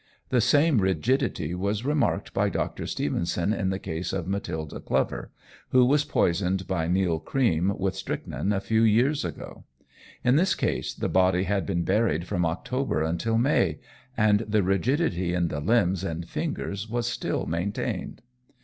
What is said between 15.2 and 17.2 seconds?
in the limbs and fingers was